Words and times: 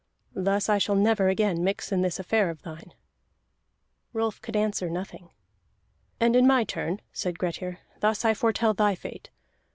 Thus 0.33 0.67
I 0.67 0.79
shall 0.79 0.95
never 0.95 1.27
again 1.29 1.63
mix 1.63 1.91
in 1.91 2.01
this 2.01 2.17
affair 2.17 2.49
of 2.49 2.63
thine." 2.63 2.95
Rolf 4.13 4.41
could 4.41 4.55
answer 4.55 4.89
nothing. 4.89 5.29
"And 6.19 6.35
in 6.35 6.47
my 6.47 6.63
turn," 6.63 7.01
said 7.13 7.37
Grettir, 7.37 7.77
"thus 7.99 8.25
I 8.25 8.33
foretell 8.33 8.73
thy 8.73 8.95
fate. 8.95 9.29